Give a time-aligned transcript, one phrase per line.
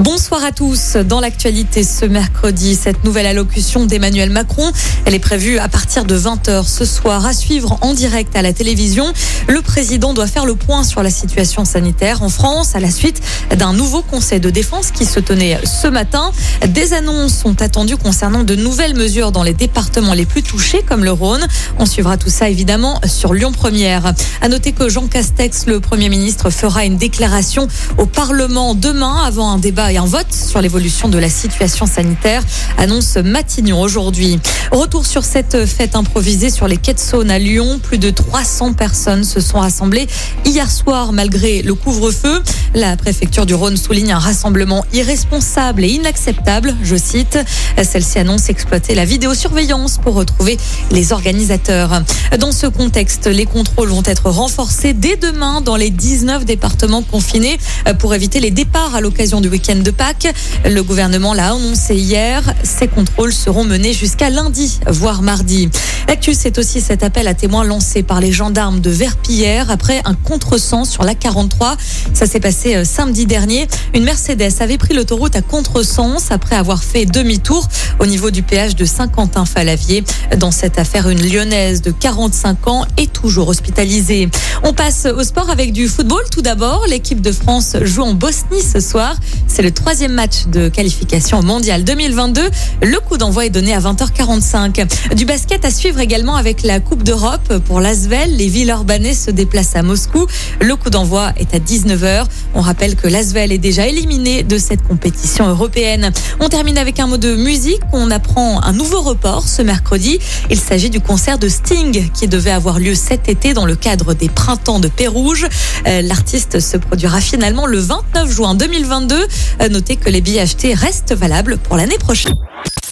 [0.00, 0.96] Bonsoir à tous.
[0.96, 4.72] Dans l'actualité ce mercredi, cette nouvelle allocution d'Emmanuel Macron,
[5.04, 8.52] elle est prévue à partir de 20h ce soir à suivre en direct à la
[8.52, 9.12] télévision.
[9.46, 13.22] Le président doit faire le point sur la situation sanitaire en France à la suite
[13.56, 16.32] d'un nouveau conseil de défense qui se tenait ce matin.
[16.66, 21.04] Des annonces sont attendues concernant de nouvelles mesures dans les départements les plus touchés comme
[21.04, 21.46] le Rhône.
[21.78, 24.12] On suivra tout ça évidemment sur Lyon Première.
[24.40, 29.50] À noter que Jean Castex, le Premier ministre, fera une déclaration au Parlement demain avant
[29.50, 32.42] un débat et un vote sur l'évolution de la situation sanitaire,
[32.78, 34.38] annonce Matignon aujourd'hui.
[34.70, 37.78] Retour sur cette fête improvisée sur les quais de Saône à Lyon.
[37.82, 40.06] Plus de 300 personnes se sont rassemblées
[40.44, 42.42] hier soir malgré le couvre-feu.
[42.74, 47.38] La préfecture du Rhône souligne un rassemblement irresponsable et inacceptable, je cite.
[47.82, 50.56] Celle-ci annonce exploiter la vidéosurveillance pour retrouver
[50.90, 52.02] les organisateurs.
[52.38, 57.58] Dans ce contexte, les contrôles vont être renforcés dès demain dans les 19 départements confinés
[57.98, 60.32] pour éviter les départs à l'occasion du week-end de Pâques.
[60.64, 62.42] Le gouvernement l'a annoncé hier.
[62.62, 65.68] Ces contrôles seront menés jusqu'à lundi, voire mardi.
[66.08, 70.14] L'actu, c'est aussi cet appel à témoins lancé par les gendarmes de Verpillière après un
[70.14, 71.76] contresens sur la 43.
[72.12, 73.66] Ça s'est passé euh, samedi dernier.
[73.94, 77.66] Une Mercedes avait pris l'autoroute à contresens après avoir fait demi-tour
[77.98, 80.04] au niveau du péage de Saint-Quentin-Falavier.
[80.36, 84.28] Dans cette affaire, une lyonnaise de 45 ans est toujours hospitalisée.
[84.62, 86.22] On passe au sport avec du football.
[86.30, 89.16] Tout d'abord, l'équipe de France joue en Bosnie ce soir.
[89.46, 92.42] C'est le troisième match de qualification mondial 2022.
[92.82, 95.14] Le coup d'envoi est donné à 20h45.
[95.14, 98.36] Du basket à suivre également avec la Coupe d'Europe pour l'Asvel.
[98.36, 100.26] Les villes urbanées se déplacent à Moscou.
[100.60, 102.26] Le coup d'envoi est à 19h.
[102.54, 106.12] On rappelle que l'Asvel est déjà éliminé de cette compétition européenne.
[106.40, 107.80] On termine avec un mot de musique.
[107.94, 110.18] On apprend un nouveau report ce mercredi.
[110.50, 114.12] Il s'agit du concert de Sting qui devait avoir lieu cet été dans le cadre
[114.12, 115.46] des printemps de Pérouge.
[115.86, 119.26] Euh, L'artiste se produira finalement le 29 juin 2022.
[119.60, 122.34] Euh, Notez que les billets achetés restent valables pour l'année prochaine.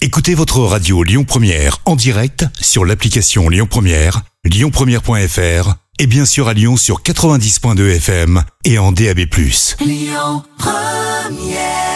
[0.01, 6.47] Écoutez votre radio Lyon Première en direct sur l'application Lyon Première, lyonpremière.fr et bien sûr
[6.47, 9.19] à Lyon sur 90.2 FM et en DAB+.
[9.79, 11.92] Lyon Première